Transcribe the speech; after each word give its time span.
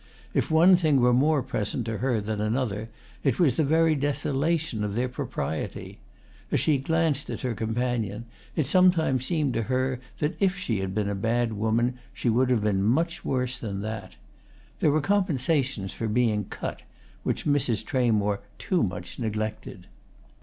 If 0.33 0.49
one 0.49 0.75
thing 0.77 0.99
were 0.99 1.13
more 1.13 1.43
present 1.43 1.85
to 1.85 1.99
her 1.99 2.19
than 2.21 2.41
another 2.41 2.89
it 3.23 3.37
was 3.39 3.55
the 3.55 3.63
very 3.63 3.93
desolation 3.93 4.83
of 4.83 4.95
their 4.95 5.07
propriety. 5.07 5.99
As 6.51 6.59
she 6.59 6.79
glanced 6.79 7.29
at 7.29 7.41
her 7.41 7.53
companion, 7.53 8.25
it 8.55 8.65
sometimes 8.65 9.27
seemed 9.27 9.53
to 9.53 9.61
her 9.69 9.99
that 10.17 10.35
if 10.39 10.57
she 10.57 10.79
had 10.79 10.95
been 10.95 11.07
a 11.07 11.13
bad 11.13 11.53
woman 11.53 11.99
she 12.15 12.29
would 12.29 12.49
have 12.49 12.63
been 12.63 12.95
worse 13.23 13.59
than 13.59 13.81
that. 13.83 14.15
There 14.79 14.89
were 14.89 15.01
compensations 15.01 15.93
for 15.93 16.07
being 16.07 16.45
"cut" 16.45 16.81
which 17.21 17.45
Mrs. 17.45 17.85
Tramore 17.85 18.39
too 18.57 18.81
much 18.81 19.19
neglected. 19.19 19.85